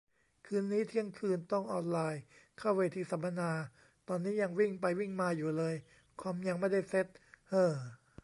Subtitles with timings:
[0.45, 2.21] คืนนี้ เที่ยงคืน ต้องออนไลน์
[2.57, 3.51] เข้าเวทีสัมมนา
[4.07, 5.75] ตอนนี้ยังวิ่งไปวิ่งมาอยู่เลย
[6.21, 7.07] คอมยังไม่ได้เซ็ต
[7.49, 7.73] เฮ่อ